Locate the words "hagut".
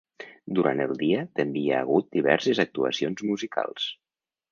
1.85-2.07